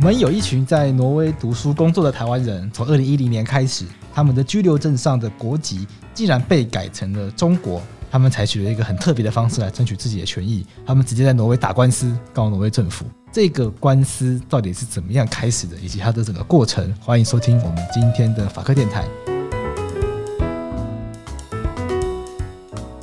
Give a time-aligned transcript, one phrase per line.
[0.00, 3.84] 我们有一群在挪威读书工作的台湾人，从二零一零年开始，
[4.14, 7.82] 他们的居留证上的国籍竟然被改成了中国。
[8.10, 13.04] 他们采取了一个很特别的方式来争取自己的权益，他们直接在挪威打官司告挪威政府。
[13.30, 16.90] 这个官司到底是怎么样开始的，以及它的整个过程？
[16.98, 19.04] 欢迎收听我们今天的法科电台。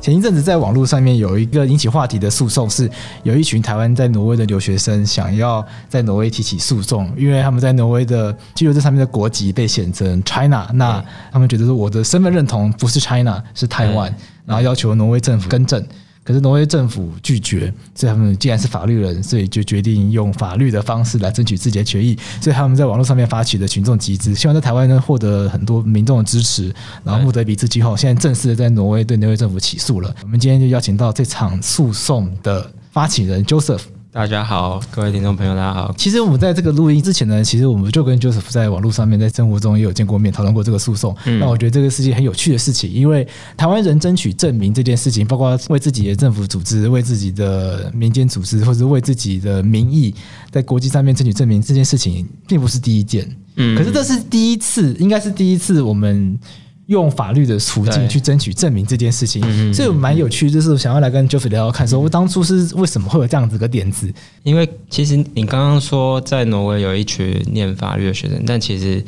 [0.07, 2.89] 前一阵子在网络上面有一个引起话题的诉讼，是
[3.23, 14.15] 有一群台湾在挪威的留学生想要在挪威提起诉讼，因为他们在挪威的居留证上面的国籍被写成 China，那他们觉得说我的身份认同不是 China，是台湾，
[14.45, 15.85] 然后要求挪威政府更正。
[16.27, 22.17] 可是挪威政府拒绝，所以他们既然是法律人，所以就决定用法律的方式来争取自己的权益。
[22.41, 26.69] 所以他们在网络上面发起的群众集资，希望在台湾呢获得很多民众的支持，
[27.05, 30.13] 然后募得一笔资金后，现在正式的在挪威对挪威政府起诉了。
[30.23, 33.83] 我们今天就邀请到这场诉讼的发起人 Joseph。
[34.17, 35.93] 大家好，各位听众朋友，大家好。
[35.95, 41.15] 其实我们在这个录音之前呢，其实我们就跟 Joseph 在网络上面，在生活中也有见过面，讨论过这个诉讼。
[41.23, 50.11] 那、嗯、我觉得这个是件很有趣的事情，因为台湾人争取证明这件事情，包括为自己的政府组织、为自己的民间组织，或者为自己的民意，
[50.49, 53.23] 在国际上面争取证明这件事情，并不是第一件。
[53.57, 56.39] 嗯，可是这是第一次，应该是第一次我们。
[56.87, 60.49] 用法律的途径去争取证明这件事情，所以蛮有趣。
[60.49, 64.11] 就是想要来跟 Joseph 聊聊看，说我当初是为什么会有这样子个点子？
[64.43, 69.03] 因为其实你刚刚说在挪威有一群念法律的学生，但其实，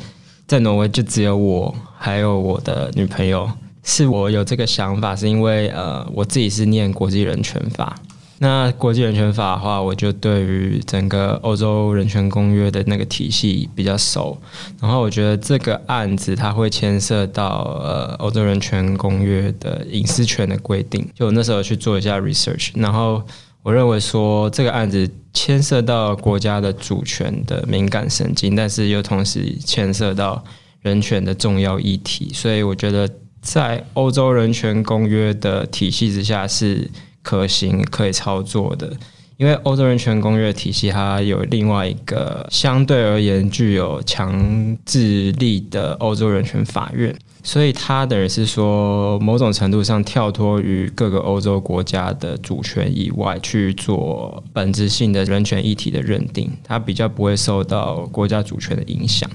[0.46, 3.50] 在挪威就只有我还有我的女朋友。
[3.82, 7.96] 是我有这个想法，是因为呃，我自己是念国际人权法。
[8.42, 14.34] 那国际人权法的话，我就对于整个欧洲人权公约的那个体系比较熟。
[14.80, 21.06] 然后我觉得这个案子它会牵涉到呃欧洲人权公约的隐私权的规定。
[21.14, 23.22] 就我那时候去做一下 research，然后
[23.62, 30.42] 我认为说这个案子牵涉到国家的主权的敏感神经，但是又同时牵涉到
[30.80, 32.30] 人权的重要议题。
[32.32, 33.06] 所以我觉得
[33.42, 36.90] 在欧洲人权公约的体系之下是。
[37.22, 38.90] 可行可以操作的，
[39.36, 59.30] 因为欧洲人权公约体系它有另外一个相对而言具有强制力的欧洲人权法院，所以它等于是说某种程度上跳脱于各个欧洲国家的主权以外去做本质性的人权议题的认定，它比较不会受到国家主权的影响。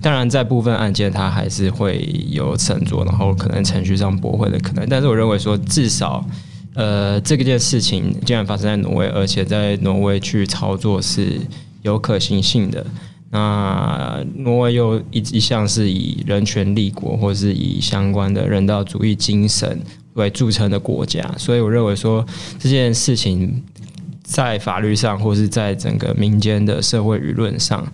[0.00, 6.24] 当然，在部分案件它还是会有沉着，然后可能程序上驳回的可能，但是我认为说至少。
[6.74, 11.38] 呃，这个件事情竟然发生在挪威，而且在挪威去操作是
[11.82, 12.86] 有可行性的。
[13.30, 19.80] 那挪威又一一向是以人权立国，或是以相关的人道主义精神
[20.14, 22.24] 为著称的国家，所以我认为说
[22.58, 23.62] 这件事情
[24.22, 27.86] 在法律上，或是在整个民间的社会舆论上，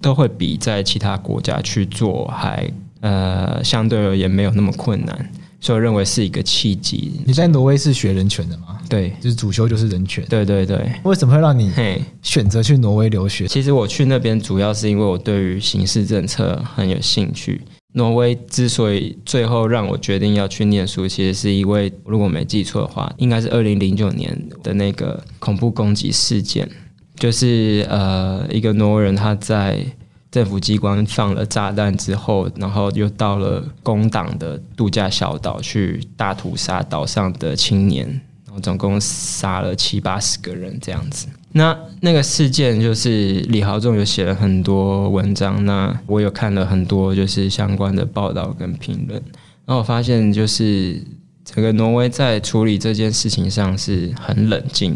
[0.00, 2.70] 都会比在其他国家去做还
[3.00, 5.30] 呃相对而言没有那么困难。
[5.62, 7.12] 所以我认为是一个契机。
[7.24, 8.80] 你在挪威是学人权的吗？
[8.88, 10.24] 对，就是主修就是人权。
[10.28, 10.92] 对对对。
[11.04, 11.72] 为什么会让你
[12.20, 13.46] 选择去挪威留学？
[13.46, 17.60] 其实我去那边主要是因为我对于刑事政策很有兴趣。
[17.94, 26.68] 挪威之所以最后让我决定要去念书，其实是因为如果没记错的话，应该是二零零九年的那个恐怖攻击事件，
[27.14, 29.86] 就是呃一个挪威人他在。
[30.32, 38.08] 政府机关放了炸弹之后，然后又到了工党的度假小岛去大屠杀岛上的青年，
[38.46, 41.28] 然后总共杀了七八十个人这样子。
[41.52, 49.22] 那那个事件就是李豪仲有写了很多文章，那我有看了很多就是相关的报道跟评论，
[49.66, 50.98] 然后我发现就是
[51.44, 54.92] 整个挪威在处理这件事情上是很冷静，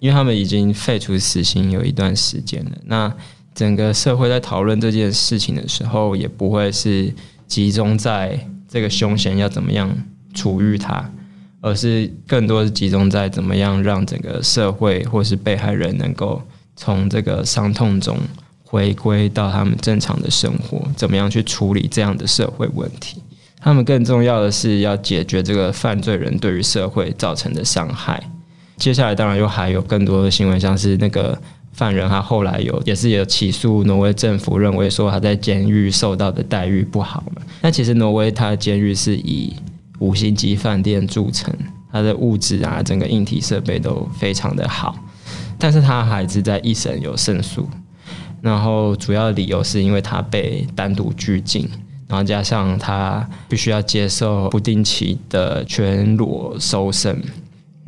[0.00, 2.72] 因为他们已经废除死刑有一段时间了。
[2.84, 3.10] 那
[3.56, 7.10] 整个社会在讨论这件事情的时候，也不会是
[7.48, 9.90] 集中在这个凶嫌要怎么样
[10.34, 11.10] 处遇他，
[11.62, 16.42] 而是更多是集中在怎么样让整个社会或是被害人能够
[16.76, 18.18] 从这个伤痛中
[18.62, 23.22] 回归到他们正常的生活，怎么样去处理这样的社会问题。
[23.58, 28.22] 他们更重要的是要解决这个犯罪人对于社会造成的伤害。
[28.76, 31.40] 接下来当然又还有更多的新闻，像是那个。
[31.76, 37.42] 犯人他后来有也是有起诉挪威政府，认为说他在监狱受到的待遇不好嘛。
[37.60, 39.54] 那其实挪威他的监狱是以
[39.98, 41.54] 五星级饭店著称，
[41.92, 44.96] 它的物质啊，整个硬体设备都非常的好。
[45.58, 47.68] 但是他还是在一审有胜诉，
[48.40, 51.68] 然后主要理由是因为他被单独拘禁，
[52.08, 57.22] 然后加上他必须要接受不定期的全裸搜身。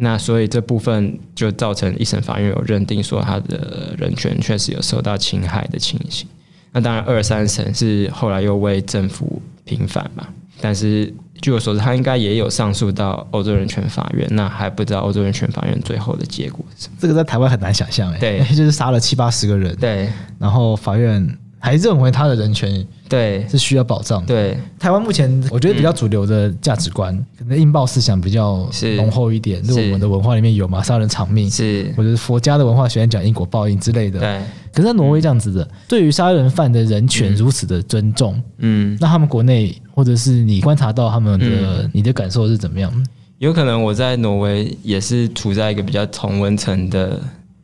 [0.01, 6.27] 那所以这部分就造成一审法院有认定说他的人权确实有受到侵害的情形。
[6.73, 10.27] 那当然二三审是后来又为政府平反嘛，
[10.61, 14.29] 但是据我所知，他应该也有上诉到欧洲人权法院。
[14.33, 16.97] 那还不知道欧洲人权法院最后的结果是什么？
[17.01, 20.09] 这个在台湾很难想象哎，对， 就是杀了七八十个人，对，
[20.39, 21.27] 然后法院
[21.59, 22.87] 还认为他的人权。
[23.09, 24.27] 对，是需要保障的。
[24.27, 29.65] 对，台湾目前我觉得比较主流的价值观，嗯、可能应报思想比较浓厚一点。
[29.65, 34.21] 是，我们的文化里面有嘛，杀人偿命，是，或者是佛家的文化喜欢讲因果报应之类的。
[34.21, 34.41] 对。
[34.75, 41.47] 可是在挪威这样子的，嗯、对于杀人犯的人权如此的尊重，嗯，那他们国内或者是你观察到他们的，
[41.85, 42.93] 嗯、你的感受是怎么样？
[43.39, 47.19] 有可能我在挪威也是处在一个比较同温层的。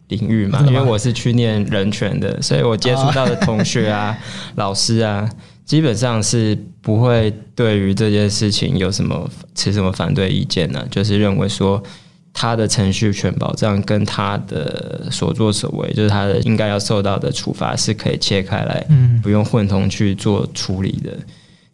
[0.09, 4.17] 领域嘛，因为我是去念人权的，所以我接触到的同学啊、
[4.57, 5.29] 老师啊，
[5.65, 10.87] 基本上是不会对于这件事情有什么持什么反对意见呢、啊？
[10.91, 11.83] 就是认为说
[12.35, 18.87] 他的程序权保障跟他的所作所为，就是他的应该要受到的处罚是可以切开来，
[19.23, 21.11] 不用混同去做处理的。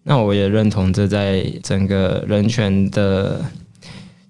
[0.05, 3.44] 那我也认同这在整个人权的。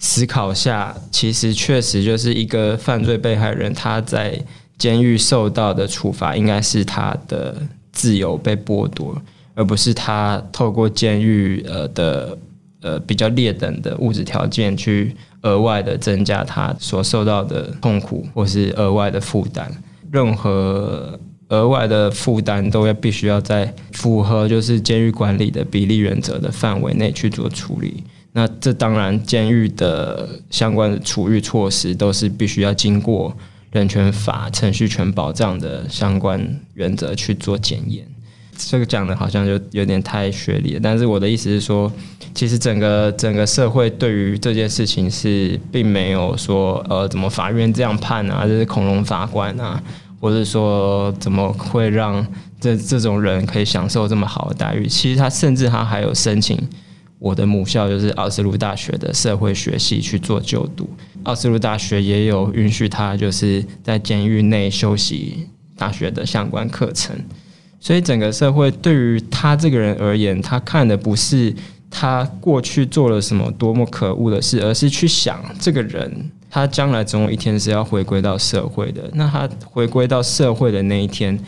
[0.00, 4.42] 思考下，其实确实就是一个犯罪被害人，他在
[4.78, 7.54] 监狱受到的处罚，应该是他的
[7.92, 9.14] 自由被剥夺，
[9.54, 12.38] 而不是他透过监狱呃的
[12.80, 19.70] 呃比较劣等的物质条件去额外的增加他所受到的痛苦，或是额外的负担。
[20.10, 28.02] 任何额外的负担都要必须要在符合就是监狱管理的比例原则的范围内去做处理。
[28.32, 33.36] 那这当然，监狱的相关的处遇措施都是必须要经过
[33.72, 38.06] 人权法程序权保障的相关原则去做检验。
[38.56, 41.90] 这个讲的好像就有点太学理了，但是我的意思是说，
[42.34, 49.82] 其实整个整个社会对于这件事情是并没有说，呃，怎么法院这样判啊，这是恐龙法官啊，
[50.20, 52.24] 或者说怎么会让
[52.60, 54.86] 这这种人可以享受这么好的待遇？
[54.86, 56.56] 其实他甚至他还有申请。
[57.20, 60.88] 我的母校就是奥斯陆大学的社会学系去做就读，
[61.24, 65.46] 奥斯陆大学也有允许他就是在监狱内修习
[65.76, 67.14] 大学的相关课程，
[67.78, 71.54] 所以整个社会对于他这个人而言，他看的不是
[71.90, 81.38] 他过去做了什么多么可恶的事，而是去想这个人他将来总有一天是要回归到社会的，那他回归到社会的那一天，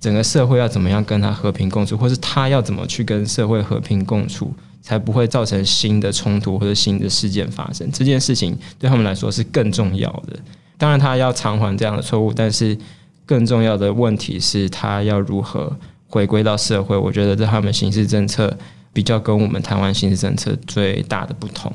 [0.00, 4.52] 整个社会要怎么样跟他和平共处，或是他要怎么去跟社会和平共处。
[4.82, 7.90] 才不会造成新的冲突或者新的事件发生。
[7.92, 10.38] 这件事情对他们来说是更重要的。
[10.78, 12.76] 当然，他要偿还这样的错误，但是
[13.26, 16.96] 更重要的问题是他要如何回归到社会。
[16.96, 18.56] 我觉得这他们刑事政策
[18.92, 21.70] 比较跟我们台湾刑事政策最大的不同。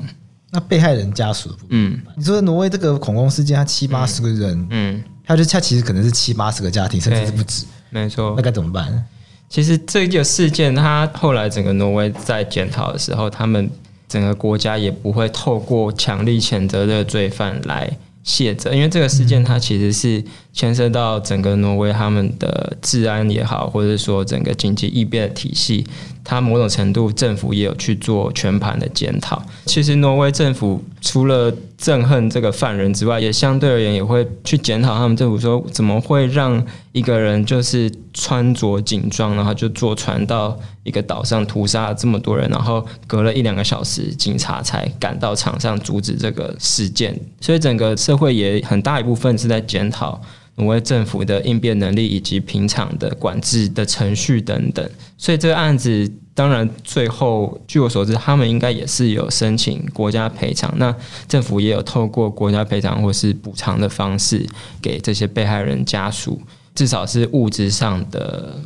[0.50, 8.34] 那被害人家属，嗯，你说挪威这个恐攻事件，他七八十个人，嗯，他就他其实可能是七八十个家庭，甚至是不止，没错。
[8.36, 9.04] 那该怎么办？
[9.48, 13.70] 其实这个事件，他后来整个挪威在检讨的时候，他们
[14.08, 17.90] 整个国家也不会透过强力谴责这个罪犯来
[18.24, 20.22] 卸责，因为这个事件它其实是
[20.52, 25.86] 牵涉到整个挪威他们的治安也好，或者说整个经济异变的体系。
[26.26, 29.40] 他某种程度，政府也有去做全盘的检讨。
[29.64, 47.16] 其实，挪威政府除了憎恨这个犯人之外，也相对而言也会去检讨他们政府说，怎么会让一个人就是穿着警装，然后就坐船到一个岛上屠杀这么多人，然后隔了一两个小时，警察才赶到场上阻止这个事件。
[47.40, 50.20] 所以，整个社会也很大一部分是在检讨。
[50.56, 60.94] 挪威政府的应变能力以及平常的管制的程序等等，所以这个案子当然最后据我所知，他们应该也是有申请国家赔偿，那
[61.28, 64.46] 政府也有透过国家赔偿或是补偿的方式
[64.80, 66.40] 给这些被害人家属，
[66.74, 68.60] 至少是物质上的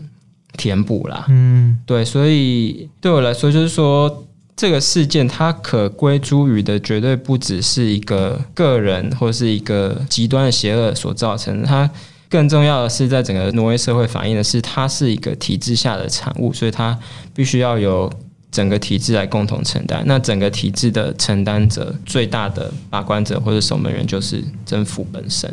[0.57, 1.27] 填补啦。
[1.29, 4.25] 嗯，对，所以对我来说就是说。
[4.61, 11.91] 这个事件，它可归诸于的绝对不只是一个个人或是一个极端的邪恶所造成的，它
[12.29, 16.99] 更重要的是在整个挪威社会反映的是，它是一个体制下的产物，所以它
[17.35, 18.13] 必须要由
[18.53, 20.03] 整个体制来共同承担。
[20.05, 25.51] 那整个体制的承担者，最大的把关者或者守门员就是政府本身，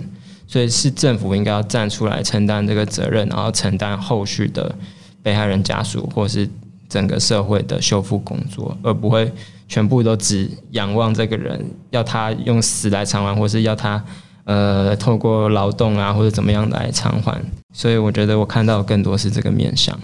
[0.49, 4.75] 所以是政府应该要站出来承担这个责任，然后承担后续的
[5.23, 6.49] 被害人家属或是。
[6.89, 9.31] 整个社会的修复工作，而不会
[9.67, 14.03] 全部都只仰望这个人，要他用死来偿还，或是要他
[14.45, 17.41] 呃透过劳动啊或者怎么样来偿还。
[17.73, 19.97] 所以我觉得我看到更多是这个面向。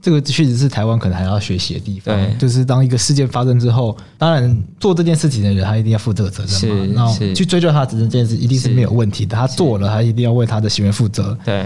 [0.00, 2.12] 这个确实是台湾可能还要学习的地方。
[2.16, 6.94] 对，就是当一个事件发生之后，当然做这件事情的人他一定要负这个责任嘛。
[6.96, 9.36] 然后去追究他的责任这件事一定是没有问题的。
[9.36, 11.38] 他做了，他一定要为他的行为负责。
[11.44, 11.64] 对。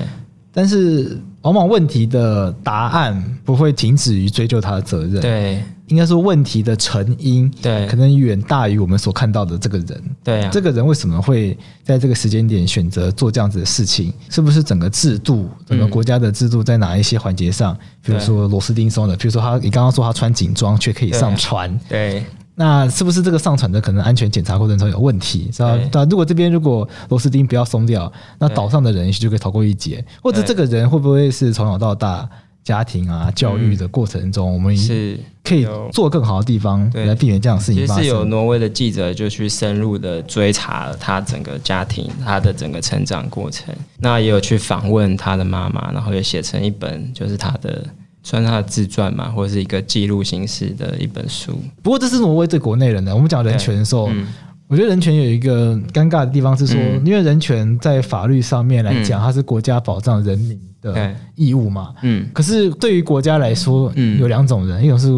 [0.57, 5.21] 但是往往问题的答案不会停止于追究他的责任。
[5.21, 5.63] 对。
[5.89, 10.03] 应该说问题的成因，对，可能远大于我们所看到的这个人。
[10.25, 14.13] 对啊，这个人为什么会在这个时间点选择做这样子的事情？
[14.29, 17.73] 是不是整个制度，整个国家的制度在哪一些环节上，
[18.03, 22.25] 比如说螺丝钉松的，比如说他，你刚刚说他穿警装却可以上船，对。
[22.59, 25.51] 那是不是这个上传的可能安全检查过程中有问题？
[25.53, 25.79] 是吧？
[25.93, 30.03] 那，如果这边如果螺丝钉不要松掉，那岛上的人也许就可以逃过一劫。
[30.23, 32.27] 或者这个人会不会是从小到大
[32.65, 38.03] 家庭啊教育的过程中，我们是可以做更好的地方来避免这样的事情发生？
[38.03, 43.75] 其实有挪威的记者就去深入的追查了他整个家庭，他的整个成长过程。
[43.99, 47.85] 那也有去访问他的妈妈，然后也写成一本，就是他的。
[48.27, 51.57] 算他的自传嘛，或者是一个记录形式的一本书。
[51.81, 53.15] 不过这是挪威对国内人的。
[53.15, 54.27] 我们讲人权的时候，嗯、
[54.67, 61.95] 我觉得人权有一个尴尬的地方是说，嗯、因为人权在法律上面来讲，它是国家保障人民的义务嘛。
[62.03, 62.29] 嗯。
[62.33, 65.09] 可是对于国家来说，嗯、有两种人，一种是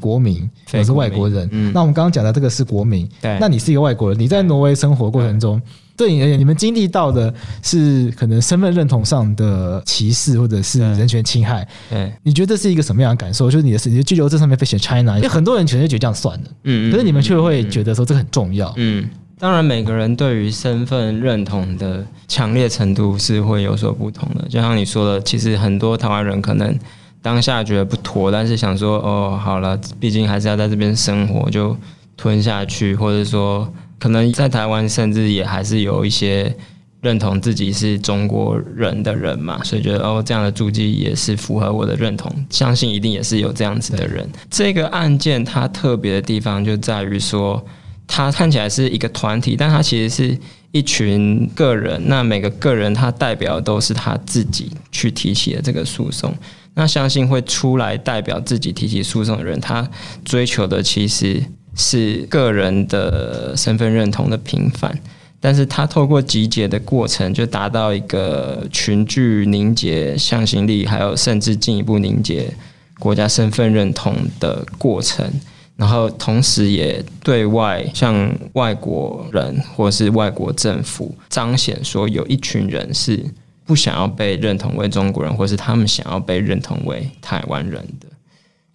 [0.00, 1.48] 国民，一种是外国人。
[1.52, 3.08] 嗯、那我们刚刚讲的这个是国民。
[3.22, 3.38] 对。
[3.40, 5.62] 那你是一个外国人，你在挪威生活过程中。
[5.96, 11.66] 对你而言，你们经历到的是可能身份认同上的歧视，或者是人权侵害。
[11.88, 13.50] 对，你觉得这是一个什么样的感受？
[13.50, 16.44] 就是你的你的居留证上面被写 China，因为很多人可能就觉得这样算了。
[16.64, 18.72] 嗯，可是你们却会觉得说这个很重要。
[18.76, 24.46] 嗯，当然每个人对于身份认同的强烈程度是会有所不同的。
[24.48, 26.78] 就像你说的，其实很多台湾人可能
[27.22, 31.76] 当下觉得不妥，但是想说哦，好了，毕竟还是要在这边生活，就
[32.16, 33.66] 吞下去，或者说。
[33.98, 36.54] 可能在台湾，甚至也还是有一些
[37.00, 42.30] 认同自己是中国人的人嘛，所以觉得哦，这样的足迹也是符合我的认同。
[42.50, 44.28] 相信一定也是有这样子的人。
[44.50, 47.64] 这个案件它特别的地方就在于说，
[48.06, 50.38] 它看起来是一个团体，但它其实是
[50.72, 52.02] 一群个人。
[52.06, 56.34] 那每个个人他代表都是他自己去提起的这个诉讼。
[56.74, 59.88] 那相信会出来代表自己提起诉讼的人，他
[60.24, 61.42] 追求的其实。
[61.76, 64.98] 是个人的身份认同的平凡，
[65.38, 72.50] 但是他透过集结的过程，就达到一个群聚凝结向心力，还有甚至进一步凝结
[72.98, 75.30] 国家身份认同的过程，
[75.76, 83.22] 然后同时也对外向外国人或是外国政府彰显说，有一群人是
[83.66, 88.05] 不想要被认同为中国人，或是他们想要被认同为台湾人的。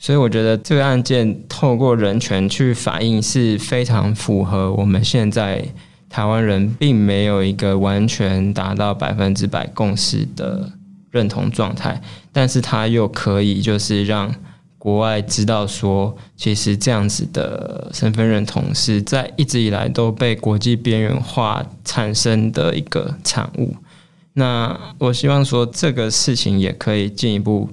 [0.01, 5.63] 所以我觉得这个案件透过人权去反映是非常符合我们现在
[6.10, 10.72] 台湾人并没有一个完全达到百分之百共识的
[11.12, 12.01] 认同状态，
[12.34, 14.34] 但是它又可以就是让
[14.79, 23.75] 国外知道说，其实这样子的身份认同是在一直以来都被国际边缘化产生的一个产物。
[24.34, 27.70] 那我希望说这个事情也可以进一步。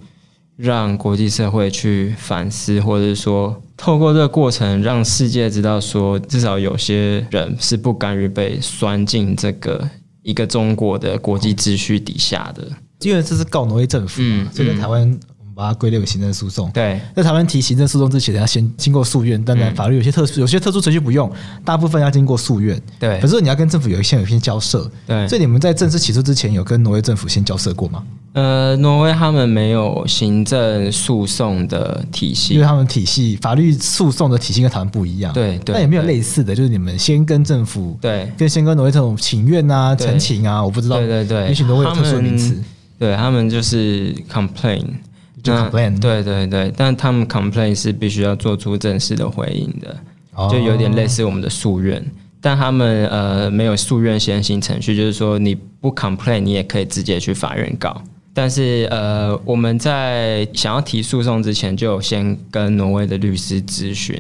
[0.58, 9.88] 让国际社会去反思，或者是说，透过这个过程，让世界知道说，至少有些人是不甘于被拴进这个
[10.22, 12.68] 一个中国的国际秩序底下的。
[13.02, 15.18] 因为这是告挪威政府嘛，所以在台湾。
[15.58, 16.70] 把它归类为行政诉讼。
[16.70, 19.44] 对，在台湾提行政诉讼之前，要先经过诉愿。
[19.44, 21.28] 当然，法律有些特殊，有些特殊程序不用，
[21.64, 22.80] 大部分要经过诉愿。
[23.00, 24.88] 对，可是你要跟政府有一些有一篇交涉。
[25.04, 28.04] 对，所以你们在正式起诉之前，有跟挪威政府先交涉过吗？
[28.32, 35.32] 呃，挪威他们没有行政诉讼的体系，因为他们体系法律诉讼的体系跟台湾不一样。
[35.32, 40.98] 对，对但也没有类似的，就是你们先跟政府，对，跟先跟挪威这种请愿啊、陈情啊，我不知道。
[40.98, 42.62] 对对对，也许挪威有特殊的名词。
[42.98, 44.82] 对他们就是 complain。
[45.40, 49.96] 就 complain，对对对，但他们 complain 是必须要做出正式的回应的，
[50.50, 52.04] 就有点类似我们的诉愿，
[52.40, 58.02] 但他们呃没有诉愿先行程序，就是说你不 complain，你也可以直接去法院告。
[58.38, 64.16] 但是呃我们在想要提诉讼之前，就先跟挪威的律师咨询，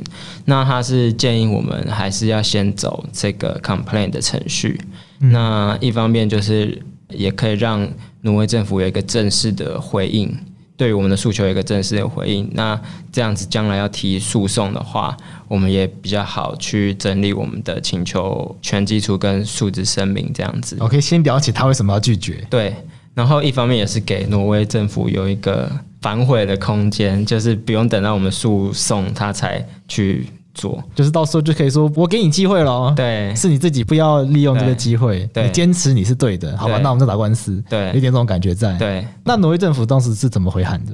[0.46, 4.80] 那他是建议我们还是要先走这个 complaint 的程序，
[5.20, 7.88] 那一方面就是也可以让
[8.22, 10.36] 挪威政府有一个正式的回应。
[10.76, 12.80] 对于我们的诉求有一个正式的回应，那
[13.12, 20.76] 这样子将来要提诉讼的话，我们也比较好去整理我们的请求全基础跟数字声明这样子。
[20.80, 22.44] OK，先了解他为什么要拒绝。
[22.50, 22.74] 对，
[23.18, 25.68] 然后一方面也是给挪威政府有一个
[26.00, 30.26] 反悔的空间，就是不用等到我们诉讼他才去。
[30.54, 32.92] 做就是到时候就可以说，我给你机会了。
[32.96, 36.80] 对，是你自己不要利用这个机会，对，你坚持你是对的，好吧？
[36.82, 37.62] 那我们就打官司。
[37.70, 38.76] 对，有点这种感觉在。
[38.76, 40.92] 对，那挪威政府当时是怎么回函的？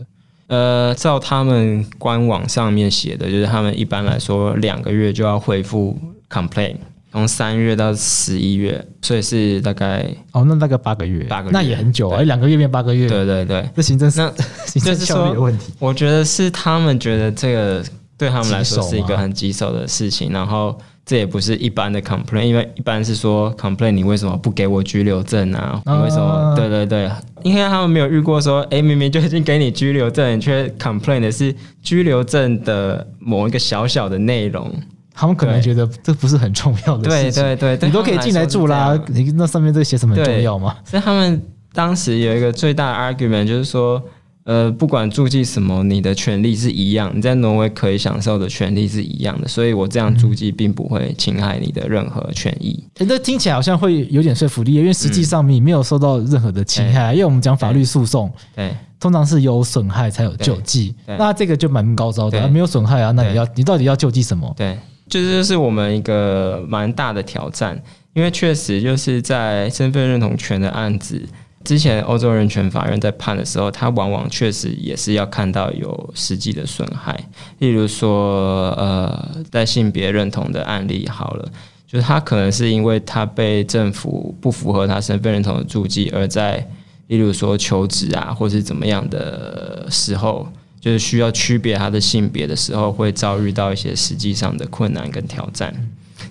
[0.48, 6.76] 呃，照他们官网上面写的，就是他们一般来说两个月就要恢复 complain，
[7.14, 14.32] 从三月到十一月，所以是大概哦，那大概八个月，八个月那也很久啊，两个月变八个月，对对对，这行政那
[14.66, 15.72] 行政效率有问题。
[15.78, 17.84] 我觉得是他们觉得这个
[18.18, 20.76] 对他们来说是一个很棘手的事情，然后。
[21.06, 25.78] 这也不是一般的 complaint，因为一般是说 complaint，你为什么不给我居留证啊？
[25.84, 26.54] 你为什么？
[26.56, 27.10] 对对对，
[27.42, 34.74] 因为他们没有遇过说，哎，明明就已经给你居留证，你却 complain 的是居留证的某一个小小的内容。
[35.14, 37.42] 他们可能觉得这不是很重要的事情。
[37.42, 40.76] 对对对，你都可以进来住啦，你那上面这写什么很重要吗？
[40.84, 41.40] 所以他们
[41.72, 44.02] 当时有一个最大的 argument 就是说。
[44.46, 52.78] 呃，不管住记什么，你的权利是一样，你在挪威可以享受的权利是一样的，所以我这样住记并不会侵害你的任何权益。
[52.96, 57.14] 哎、嗯，这听起来好像会有点说服力，因为实际上你没有受到任何的侵害。
[57.14, 64.52] 嗯、因为我们讲法律诉讼，对，通常是有损害才有救济，那这个就蛮高招的，啊、没有损害啊，那你要你到底要救济什么？
[64.58, 67.80] 对，就是这是我们一个蛮大的挑战，
[68.14, 71.22] 因为确实就是在身份认同权的案子。
[71.64, 77.18] 之前欧洲人权法院在判的时候，他往往确实也是要看到有实际的损害，
[77.58, 81.48] 例如说，呃，在性别认同的案例好了，
[81.86, 86.68] 就是他可能是因为他被政府不符合他身份认同的注记，而在
[87.06, 90.46] 例如说求职啊，或是怎么样的时候，
[90.84, 95.74] 就是需要区别他的性别的时候，会遭遇到一些实际上的困难跟挑战。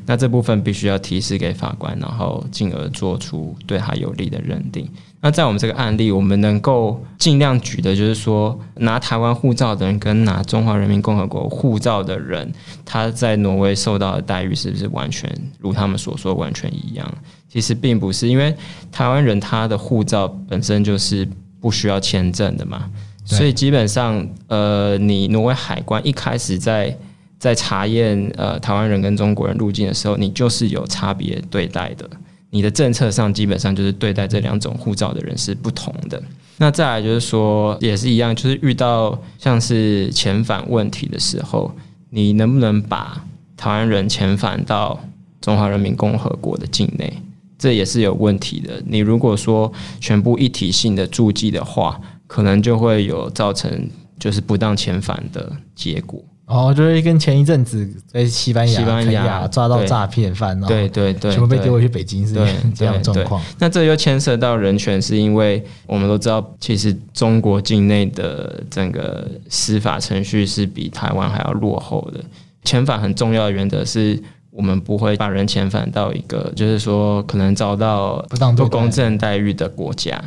[0.05, 4.87] 那这部分必须要提示给法官，然后进而做出对他有利的认定。
[5.21, 12.53] 那在我们这个案例，我们能够尽量举的就是说，拿台湾护照的人跟拿中华人民共和国护照的人，
[12.85, 17.11] 他在挪威受到的待遇是不是完全如他们所说完全一样？
[17.49, 18.55] 其实并不是，因为
[18.91, 21.27] 台湾人他的护照本身就是
[21.59, 22.87] 不需要签证的嘛，
[23.25, 26.97] 所以基本上，呃，你挪威海关一开始在
[27.39, 32.09] 在查验呃台湾人跟中国人入境的时候，你就是有差别对待的。
[32.49, 36.21] 你的政策上基本上就是对待这两种护照的人是不同的。
[36.57, 41.71] 那再来就是说，也是一样，就是遇到像是遣返问题的时候，
[42.11, 43.25] 你能不能把
[43.57, 44.99] 台湾人遣返到
[45.41, 47.11] 中华人民共和国的境内？
[47.57, 48.83] 这也是有问题的。
[48.85, 51.99] 你如果说全部一体性的注记的话，
[52.33, 53.69] 可能就会有造成
[54.17, 56.19] 就是不当遣返的结果。
[56.47, 62.33] 哦，就是跟前一阵子在西班牙、西班牙抓到诈骗犯，对对对，全部被丢回去北京，是
[62.75, 63.39] 这样状况。
[63.59, 72.19] 那这又牵涉到人权，是因为我们都知道，其实中国境内的整个司法程序是比台湾还要落后的。
[72.63, 78.23] 遣返很重要的原则是我们不会把人遣返到一个就是说可能遭到
[78.57, 80.21] 不公正待遇的国家，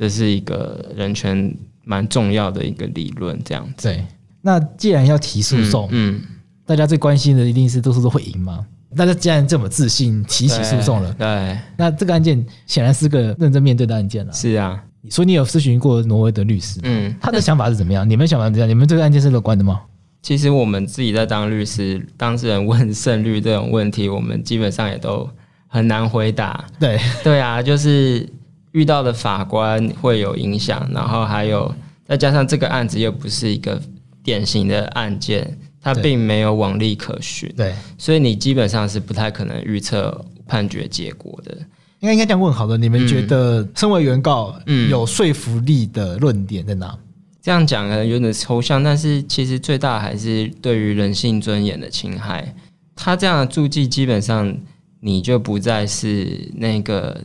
[0.00, 3.86] 这是一个人权蛮重要的一个理论，这样子。
[3.86, 4.02] 对。
[4.40, 6.22] 那既然要提诉讼，嗯，嗯，
[6.64, 8.64] 大家最关心的一定是都是都会赢吗？
[8.96, 14.32] 大家既然这么自信提起诉讼了，对，对，那这个案件显然是个认真面对的案件了。
[14.32, 18.08] 是啊，所以你有咨询过挪威的律师，嗯，他的想法是怎么样？
[18.08, 18.68] 你们想法是怎么样？
[18.70, 19.82] 你们这个案件是乐观的吗？
[20.22, 25.28] 其实我们自己在当律师，当事人问胜率这种问题，我们基本上也都
[25.66, 26.64] 很难回答。
[26.78, 28.26] 对，对啊，就是
[28.72, 31.74] 遇到的法官会有影响，然后还有
[32.06, 33.80] 再加上这个案子又不是一个。
[34.22, 41.56] 典型的案件，它并没有往例可循，对，所以你基本上是不太可能预测判决结果的。
[42.00, 44.54] 应该应该这样问好了，你们觉得身为原告，
[44.90, 46.88] 有说服力的论点在哪？
[46.88, 46.98] 嗯，
[47.40, 52.54] 这样讲可能有点抽象，但是其实最大还是对于人性尊严的侵害。
[52.94, 54.54] 他这样的注记，基本上
[55.00, 57.18] 你就不再是那个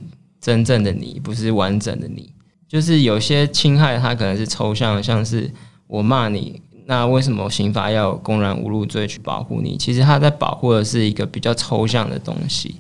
[0.46, 2.32] 真正的你，不是完整的你。
[2.68, 5.52] 就是有些侵害，它可能是抽象的，像是
[5.88, 6.62] 我骂你。
[6.86, 9.76] 那为什么刑法要公然侮辱罪去保护你？
[9.76, 12.76] 其实它在保护的是一个比较抽象的东西。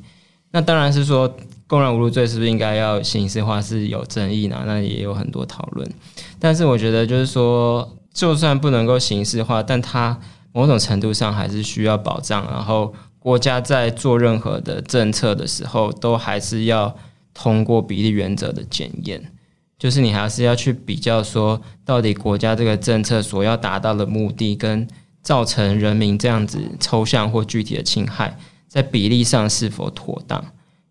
[0.51, 4.62] 那当然是说，公然侮辱罪是不是应该要刑事化是有争议呢？
[4.67, 5.89] 那也有很多讨论。
[6.38, 10.15] 但是我觉得就是说，就算不能够刑事化，但它
[10.54, 12.45] 某种程度上还是需要保障。
[12.51, 16.95] 然后国家在做任何的政策的时候，都还是要
[17.36, 19.32] 通过比例原则的检验。
[19.78, 24.88] 就是你还是要去比较说，到底国家这个政策所要达到的目的，跟
[25.21, 28.38] 造成人民这样子抽象或具体的侵害，
[28.69, 30.43] 在比例上是否妥当？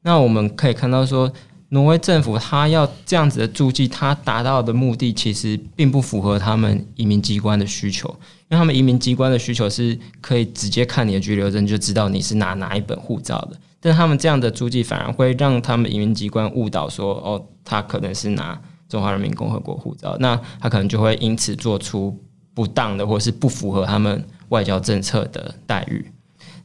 [0.02, 1.33] 那我们可以看到说，
[1.70, 18.59] 挪威政府他要这样子的注记，他达到的目的其实并不符合他们移民机关的需求，因为他们移民机关的需求是可以直接看你的居留证就知道你是拿哪一本护照的，但他们这样的注记反而会让他们移民机关误导说，哦，他可能是拿。
[18.87, 22.16] 中华人民共和国护照，那他可能就会因此做出
[22.53, 26.12] 不当的，或是不符合他们外交政策的待遇。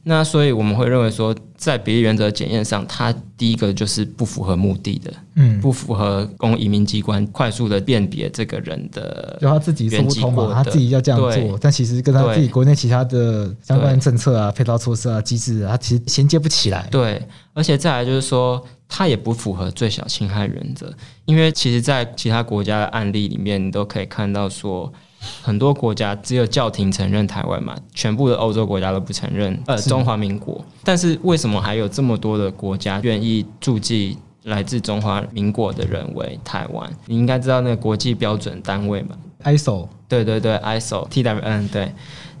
[0.02, 16.88] 那所以我们会认为说，在比例原则检验上，它第一个就是不符合目的的，嗯，不符合供移民机关快速的辨别这个人的，就他自己说不通嘛，他自己要这样做，但其实跟他自己国内其他的相关政策啊、配套措施啊、机制啊，他其实衔接不起来。
[16.90, 20.90] 对，而且再来就是说，它也不符合最小侵害原则，
[21.26, 24.90] 因为其实，在其他国家的案例里面，你都可以看到说。
[25.42, 30.64] 很多国家只有教廷承认台湾嘛，全部的欧洲国家都不承认呃中华民国。
[30.82, 36.90] 但是为什么还有这么多的国家愿意注记来自中华民国的人为台湾？
[37.06, 39.10] 你应该知道那个国际标准单位嘛
[39.44, 39.88] ，ISO。
[40.08, 41.92] 对对对，ISO TWN 对。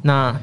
[0.02, 0.34] 那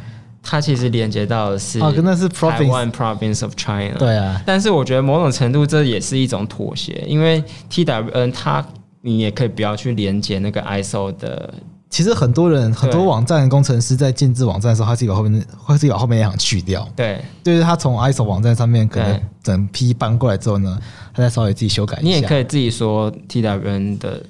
[0.44, 3.96] 它其实连接到的是哦，那是 Taiwan Province of China。
[3.98, 8.64] 对啊，但是我觉得某种程度这也是一种妥协，因为 TWN 它
[9.02, 11.54] 你也可以不要去连接那个 ISO 的。
[11.90, 16.88] 其实很多人很多网站工程师在建制网站的时候，他自己把后面，他自己把后面那行去掉。
[16.96, 20.78] 对，就是他从 ISO 网站上面可能整批搬过来之后呢，
[21.14, 22.04] 他再稍微自己修改一下。
[22.04, 24.22] 你也可以自己说 TWN 的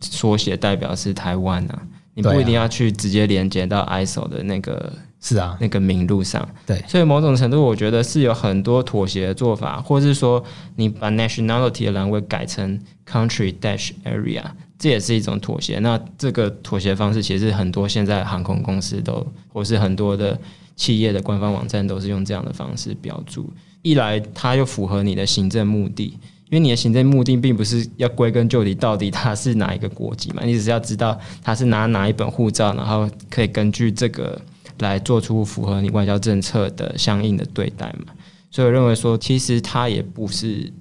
[0.00, 1.82] 缩写代表是台湾啊，
[2.14, 6.46] 你不一定要去直接连接到 ISO 的那个是啊那个名录上。
[6.66, 10.44] 对，所以某种程度我觉得是有很多妥协的做法，或是说
[10.76, 12.78] 你把 nationality 的栏位改成
[13.10, 14.42] country dash area。
[14.78, 15.78] 这也是一种妥协。
[15.78, 20.38] 那这个妥协方式，其实很多现在航空公司都，或是很多的
[20.76, 23.50] 企业的官方网站都是用这样的方式标注。
[23.82, 30.42] 一来，它又符合你的行政目的，因为你的行政目的并不是要归根究底，到底他是哪一个国籍嘛？
[30.44, 34.40] 你只是要知道他是拿哪一本护照，然后可以根据这个
[34.80, 38.12] 来做出符合你外交政策的相应的对待嘛。
[38.50, 40.72] 所以我认为说，其实它也不是。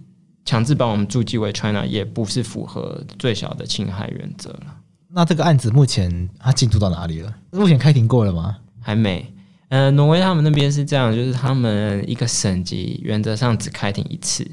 [0.45, 4.77] 强制把我们注记为 China 也不是符合最小的侵害原则了。
[5.09, 7.35] 那这个案子目前它进度到哪里了？
[7.51, 8.57] 目前开庭过了吗？
[8.79, 9.33] 还没。
[9.69, 14.45] 呃，挪威他们那边是这样，就是他们一个省级原则上只开庭一次，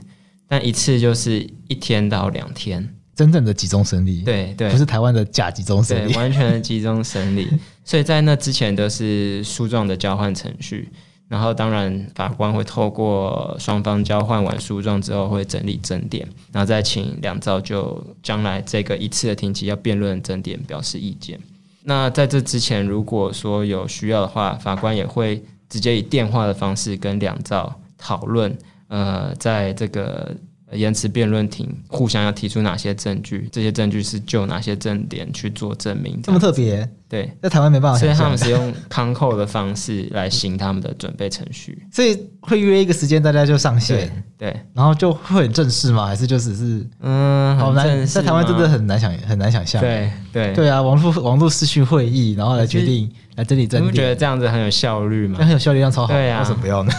[0.49, 4.23] 但一次就是一天到两天，真正的集中审理。
[4.23, 7.47] 对对，不是台湾的假集中审理，完全的集中审理。
[7.85, 10.89] 所以在那之前都是诉状的交换程序。
[11.33, 21.41] 然后，当然，法官会透过双方交换完诉状之后，会整理争点，然后再请两造就将来这个一次的庭期要辩论争点表示意见。
[21.85, 28.55] 那在这之前，如果说有需要的话，法官也会直接以电话的方式跟两造讨论。
[28.89, 30.37] 呃，在这个。
[30.73, 33.49] 延迟辩论庭互相要提出哪些证据？
[33.53, 36.21] 这些证据是就哪些证点去做证明？
[36.23, 36.89] 这么特别？
[37.09, 37.99] 对，在台湾没办法。
[37.99, 41.87] 所以他们是用康扣的方式来行他们的准备程序。
[41.93, 44.11] 所以会约一个时间，大家就上线。
[44.39, 46.07] 对，对，然后就会很正式吗？
[46.07, 48.07] 还是就只是嗯，好难。
[48.07, 49.83] 在台湾真的很难想，很难想象。
[49.83, 53.85] 对对对啊，网络网络视讯会议，然后来决定来整理证点。
[53.85, 55.39] 你不觉得这样子很有效率吗？
[55.39, 56.15] 很有效率，这样超好。
[56.15, 56.93] 对啊，为什么不要呢？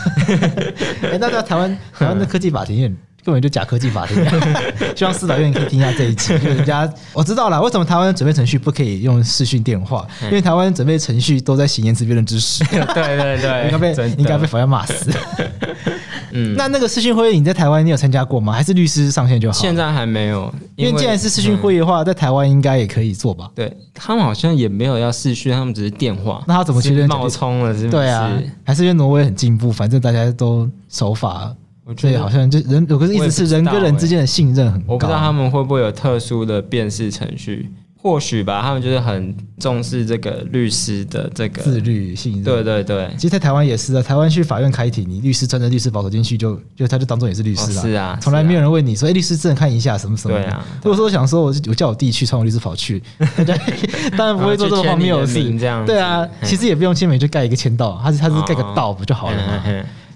[1.11, 4.17] 哎，那在台湾台湾的科技法庭根本就假科技法庭，
[4.95, 6.37] 希望司法院可以听一下这一集。
[6.39, 10.05] 就人家我知道了，为什么台湾准备程序不可以用视讯电话？
[10.23, 12.63] 因为台湾准备程序都在行言辞辩论之时。
[12.65, 12.81] 对
[13.17, 15.09] 对对， 应该被应该被法院骂死。
[16.35, 18.51] 嗯，那那个视讯会议你在台湾你有参加过吗？
[18.51, 19.53] 还是律师上线就好？
[19.57, 23.49] 现在还没有，因为既然是视讯会议的话，在台湾应该也可以做吧？
[23.53, 26.43] 对他们好像也没有要视讯，他们只是电话。
[26.47, 27.71] 那他怎么确认冒充了？
[27.71, 27.89] 是不是？
[27.91, 28.31] 对啊，
[28.65, 31.53] 还是因为挪威很进步，反正大家都守法。
[31.85, 34.93] 我觉得好像就人有个意思是人跟人之间的信任很高。
[34.93, 37.69] 我不知道他们会不会有特殊的辨识程序，
[38.01, 38.61] 或许吧。
[38.61, 42.43] 他们就是很重视这个律师的这个自律信任。
[42.43, 44.01] 对对对，其实，在台湾也是啊。
[44.01, 47.81] 台湾去法院开庭，你律师穿着律师保守进去，就就他就当做也是律师了。
[47.81, 50.65] 是啊，从来没有人问你说：“哎，律师证看一下什么什么。”对啊。
[50.83, 53.55] 如果说我想说，我我叫我弟去穿我律师袍去， 大家
[54.17, 55.59] 当然不会做这么荒谬的事。
[55.59, 59.63] 这样对啊，其实也不用签名，就盖一个签到，他是他是盖个道不就好了吗？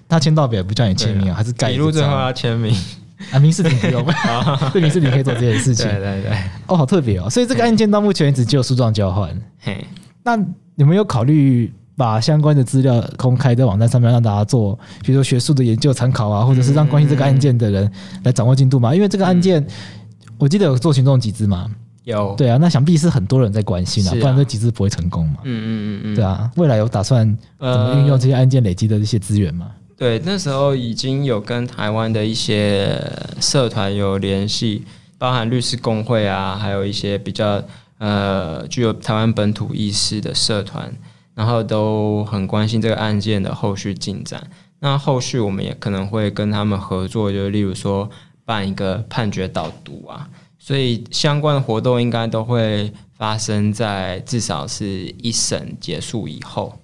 [0.08, 1.86] 他签到表不叫你签名啊，还是盖一个章？
[1.86, 2.74] 笔录最后要签名
[3.32, 4.06] 啊，民事庭不用，
[4.72, 5.88] 对民事庭可以做这件事情。
[5.88, 7.30] 对对对，哦，好特别哦。
[7.30, 9.30] 所以这个案件到目前为止只有诉状交换。
[9.60, 9.86] 嘿，
[10.24, 10.38] 那
[10.76, 17.92] 有没有考虑把相关的资料公开在网站上面，让大家做，比如说学术的研究参考啊，或者是让关心这个案件的人
[18.24, 18.94] 来掌握进度嘛？
[18.94, 19.66] 因为这个案件，
[20.38, 21.66] 我记得有做群众集资嘛？
[22.04, 22.36] 有。
[22.38, 25.38] 对啊，那想必是很多人在关心啊，不然这集资不会成功嘛。
[25.44, 26.16] 嗯嗯嗯嗯。
[26.16, 27.26] 对啊，未来有打算
[27.60, 29.72] 怎么运用这些案件累积的这些资源吗？
[29.98, 33.02] 对，那时候已经有跟台湾的一些
[33.42, 34.84] 社团有联系，
[35.18, 37.64] 包含律师公会啊，还有一些比较
[37.98, 40.94] 呃具有台湾本土意识的社团，
[41.34, 44.48] 然后都很关心这个案件的后续进展。
[44.80, 48.08] 那后续我们也可能会跟他们合作，就例如说
[48.46, 50.30] 办一个判决导读啊。
[50.60, 56.78] 所以相关的活动应该都会发生在至少是一审结束以后，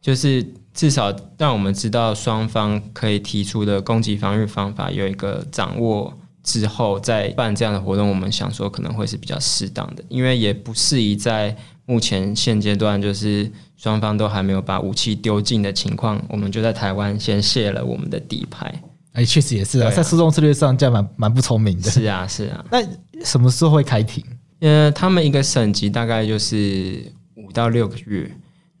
[0.00, 18.72] 就是至少让我们知道双方可以提出的攻击防御方法有一个掌握之后，再办这样的活动，我们想说可能会是比较适当的，因为也不适宜在目前现阶段就是双方都还没有把武器丢尽的情况，我们就在台湾先卸了我们的底牌。
[19.12, 21.90] 哎，确实也是啊，啊在诉讼策略上这样蛮蛮不聪明的。
[21.90, 22.64] 是啊，是啊。
[22.70, 22.80] 那
[23.24, 24.24] 什么时候会开庭？
[24.60, 28.30] 呃，他们一个省级大概就是五到六个月。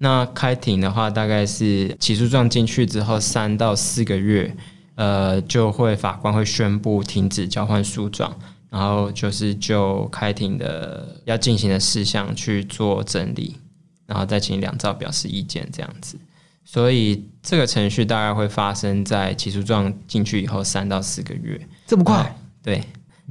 [0.02, 4.56] 那开庭的话，大概是起诉状进去之后三到四个月，
[4.94, 8.34] 呃，就会法官会宣布停止交换诉状，
[8.70, 13.58] 然后就是就开庭的要进行的事项去做整理，
[14.06, 16.16] 然后再请两造表示意见这样子。
[16.64, 22.34] 所以这个程序大概会发生在起诉状进去以后三到四个月，这么快？
[22.62, 22.82] 对，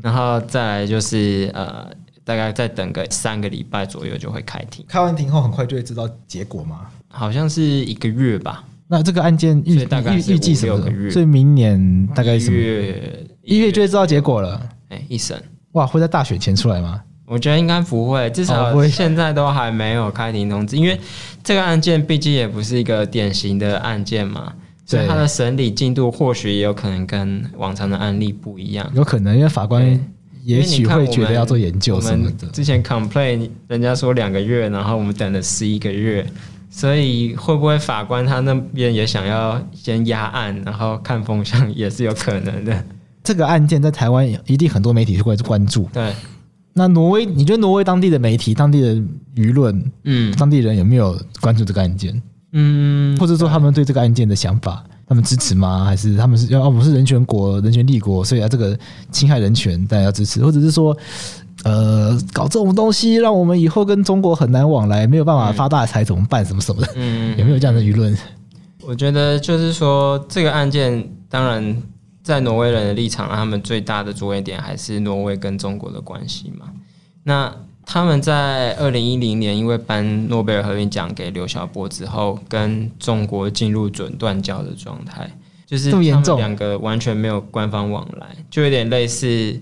[0.04, 1.90] 然后再来就是呃，
[2.30, 4.86] 大概再等个三个礼拜左右就会开庭。
[4.88, 6.82] 开完庭后很快就会知道结果吗？
[7.08, 8.64] 好像是一个月吧。
[8.88, 10.78] 那这个案件预大概预计什么？
[10.78, 11.10] 个月。
[11.10, 14.62] 所以明年大概是一月一月就会知道结果了。
[14.90, 17.02] 哎，一审哇，会在大选前出来吗？
[17.26, 21.00] 我觉得应该不会，至少现在都还没有开庭通知，因为
[21.44, 24.54] 这个案件毕竟也不是一个典型的案件嘛，
[24.86, 28.88] 所以它的审理进度或许也有可能跟往常的案例不一样。
[28.96, 29.84] 有可能，因为法官
[30.50, 32.48] 也许会觉得要做研究什么的。
[32.48, 36.26] 之前 complain 人家说两个月，然后我们等了十一个月，
[36.70, 42.84] 所以会不会法官他那边也想要先压案，然后看风向也是有可能的。
[43.24, 45.88] 这个案件在台湾一定很多媒体会关注。
[45.94, 46.12] 对。
[46.74, 48.96] 那挪威，你觉得挪威当地的媒体、当地的
[49.36, 52.22] 舆论，嗯，当地人有没有关注这个案件？
[52.54, 55.84] 嗯，或者说他们对这个案件的想法，他们支持吗？
[55.84, 58.78] 还是他们是要我们是人权国、人权立国，所以啊，这个
[59.12, 60.42] 侵害人权大家要支持？
[60.42, 60.96] 或者是说，
[61.66, 66.46] 呃，搞这种东西，让我们以后跟中国很难往来，没有办法发大财，怎么办？
[66.46, 66.88] 什么什么的？
[66.96, 68.16] 嗯，有没有这样的舆论？
[68.84, 71.76] 我觉得就是说，这个案件当然。
[72.22, 76.68] 在挪威人的立场，他们最大的着眼点还是挪威跟中国的关系嘛。
[77.24, 77.52] 那
[77.92, 85.28] 他们在二零一零年因为颁诺贝尔和平奖给刘晓波之后，跟中国进入准断交的状态，
[85.66, 89.60] 就是他们两个完全没有官方往来，就有点类似。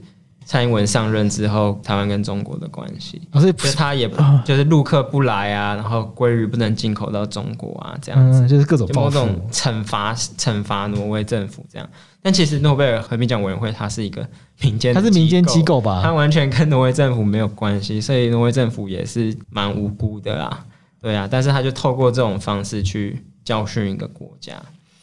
[0.48, 4.10] 蔡英文上任之后，台湾跟中国的关系，所以他也
[4.46, 11.86] 就是陆客不来啊，然后鲑鱼不能进口到中国啊，这样子，就是各种某种惩罚惩罚挪威政府这样。
[12.22, 14.26] 但其实诺贝尔和平奖委员会它是一个
[14.62, 16.00] 民间，它是民间机构吧？
[16.02, 20.66] 它完全跟挪威政府没有关系，所以挪威政府也是蛮无辜的啦。
[21.02, 24.54] 对啊，但是他就透过这种方式去教训一个国家，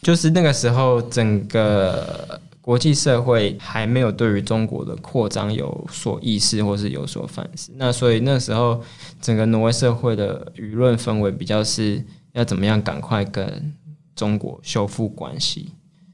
[0.00, 2.40] 就是那个时候整个。
[2.64, 7.70] 国际社会还没有对于中国的扩张有所意识，或是有所反思。
[7.76, 8.82] 那所以那时候，
[9.20, 13.70] 整个挪威社会的舆论氛围比较是要怎么样赶快跟
[14.16, 15.72] 中国修复关系。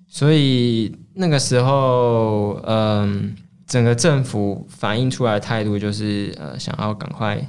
[0.08, 3.32] 所以那个时候，嗯，
[3.64, 7.40] 整个政府反映出来的态度就是，呃，想要赶快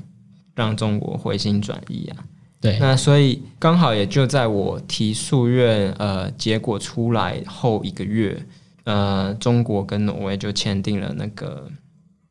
[0.53, 2.23] 让中国回心转意啊。
[2.61, 2.77] 对。
[2.79, 8.39] 那所以刚好也就在我提诉愿，呃，结果出来后一个月。
[8.83, 11.69] 呃，中国跟挪威就签订了那个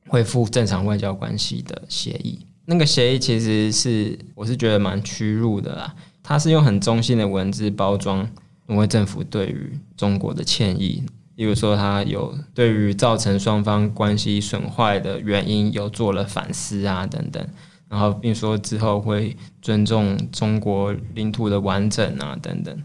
[0.08, 2.46] 恢复正常外交关系的协议。
[2.66, 8.28] 那个协议其实是我是觉得蛮屈辱的啦，它是用很中性的文字包装
[8.66, 11.02] 挪威政府对于中国的歉意，
[11.36, 17.44] 例如说它有对于造成双方关系损坏的原因有做了反思啊等等，
[17.88, 22.76] 然后并说之后会尊重中国领土的完整啊等等。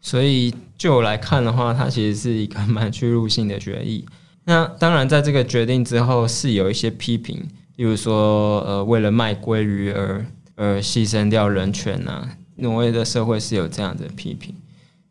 [0.00, 4.04] 所以，就我来看的话，它其实是一个蛮屈辱性的决议。
[4.44, 7.36] 那当然，在这个决定之后，是有一些批评，
[7.76, 10.24] 例如说，呃，为了卖鲑鱼而
[10.56, 14.54] 而牺牲掉人权呐、挪威的社会是有这样的批评，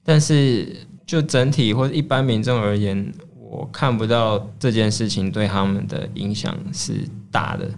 [0.03, 7.69] 但是就整体或者一般民众而言，我看不到这件事情对他们的影响是大的。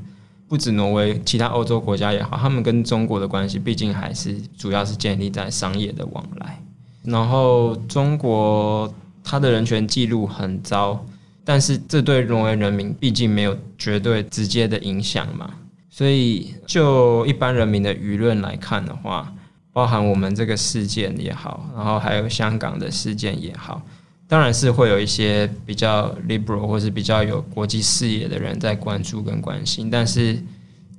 [0.48, 6.60] 不止挪威，其他欧洲国家也好，他们跟中国的关系毕竟还是主要是建立在商业的往来。
[7.04, 11.06] 然后中国它的人权记录很糟，
[11.44, 15.50] 但是这对挪威人民毕竟没有绝对直接的影响嘛。
[15.90, 19.34] 所以就一般人民的舆论来看的话，
[19.74, 23.82] 包含我们这个事件也好，然后还有香港的事件也好，
[24.28, 30.42] 当然是会有一些比较 liberal 或是比较有国际视野的人在关注跟关心，但是。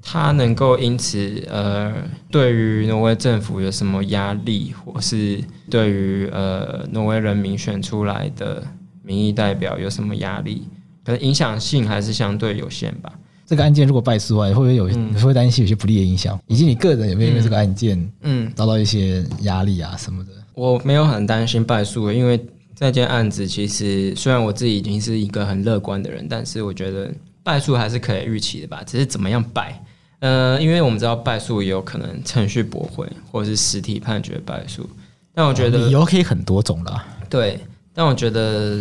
[0.02, 1.94] 他能够因此呃，
[2.30, 8.62] 对于挪威政府有什么压力，或是对于呃挪威人民选出来的
[9.02, 10.66] 民意代表有什么压力？
[11.04, 13.12] 可能影响性还是相对有限吧。
[13.46, 14.88] 这个案件如果败诉啊，会不会有？
[14.90, 16.38] 嗯、你会担心有些不利的影响？
[16.46, 20.30] 以及你个人有没有因为这个案件，嗯，遭到一些压力啊什么的？
[20.54, 22.40] 我没有很担心败诉，因为
[22.76, 28.82] 这件案子其实虽然我自己已经是一个很乐观的人，但是我觉得败诉还是可以预期的吧。
[28.86, 29.82] 只是怎么样败？
[30.20, 34.88] 呃，因为我们知道败诉也有可能程序驳回，或者是实体判决败诉。
[35.34, 37.06] 但我觉得理由可以很多种啦。
[37.28, 37.60] 对，
[37.92, 38.80] 但我觉得。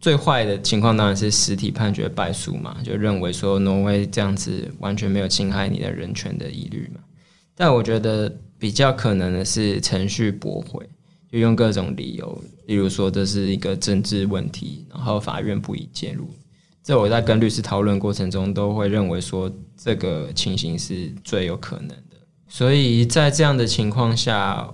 [0.00, 7.00] 最坏的情况当然是实体判决败诉嘛，就认为说挪威这样子完全没有侵害你的人权的疑虑嘛。
[7.56, 10.88] 但我觉得比较可能的是程序驳回，
[11.32, 16.30] 就用各种理由，例如说这是一个政治问题，然后法院不宜介入。
[16.88, 22.16] 这我在跟律师讨论过程中都会认为说这个情形是最有可能的。
[22.48, 24.66] 所以在这样的情况下，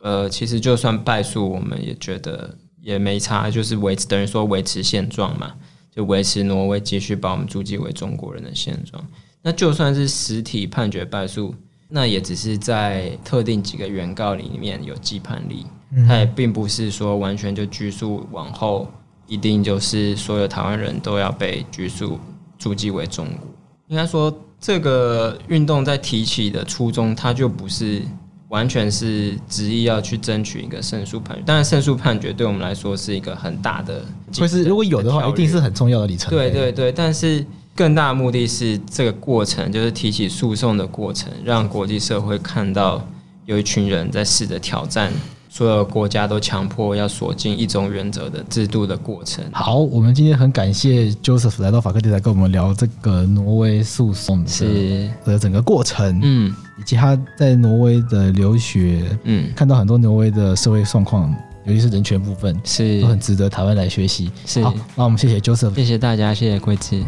[0.00, 2.54] 呃，其实就算败诉，我们也觉得。
[2.82, 5.54] 也没差，就是维持等于说维持现状嘛，
[5.90, 9.02] 就维持挪威继续把我们注记为中国人的现状。
[9.40, 11.54] 那就算是实体判决败诉，
[11.88, 15.64] 那也只是在特定几个原告里面有既判力，
[16.06, 18.86] 它也并不是说完全就拘束往后，
[19.26, 22.18] 一定就是所有台湾人都要被拘束
[22.58, 23.48] 注记为中国。
[23.88, 28.02] 应该说，这个运动在提起的初衷，它就不是。
[28.48, 36.36] 完全是执意要去争取一个胜诉判决，当然胜诉判决对我们来说是一个很大的，就是如果有的话，一定是很重要的里程碑。
[36.36, 43.04] 对对对，但是更大的目的是这个过程，就是提起诉讼的过程，让国际社会看到
[43.44, 45.12] 有一群人在试着挑战。
[45.56, 49.44] 所有国家都强迫要锁进一种原则的制度的过程。
[49.52, 61.32] 好，我们今天很感谢 Joseph 来到法克电台跟我们聊这个挪威诉讼是的整个过程，嗯，以及他在挪威的留学，嗯，看到很多挪威的社会状况，
[61.66, 64.32] 尤其是人权部分，是都很值得台湾来学习。
[64.44, 67.00] 是，好，那我们谢谢 Joseph，谢谢大家，谢谢贵智。